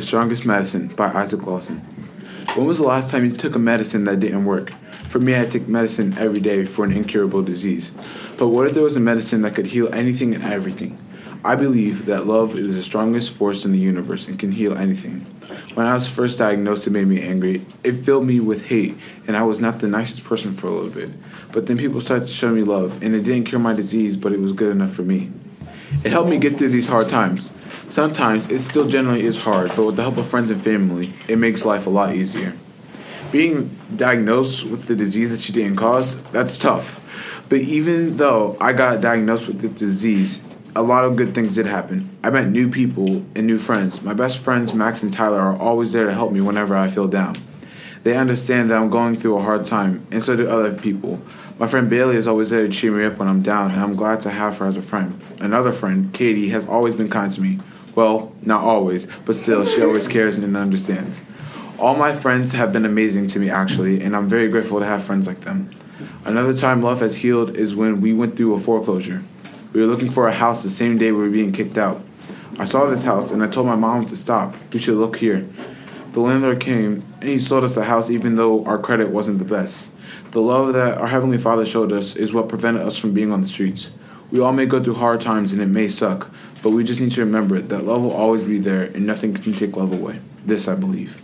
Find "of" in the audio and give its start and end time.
30.16-30.28, 41.04-41.16